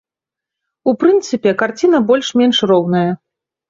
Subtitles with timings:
[0.89, 3.09] У прынцыпе, карціна больш-менш роўная.